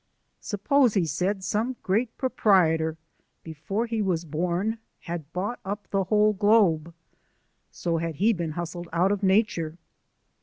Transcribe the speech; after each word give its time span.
Suppose, 0.39 0.95
he 0.95 1.05
said, 1.05 1.43
some 1.43 1.75
great 1.83 2.17
proprietor, 2.17 2.97
before 3.43 3.85
he 3.85 4.01
was 4.01 4.25
born, 4.25 4.79
had 5.01 5.31
bought 5.31 5.59
up 5.63 5.87
the 5.91 6.05
whole 6.05 6.33
globe. 6.33 6.91
So 7.69 7.97
had 7.97 8.15
he 8.15 8.33
been 8.33 8.53
hustled 8.53 8.89
out 8.91 9.11
of 9.11 9.21
nature. 9.21 9.77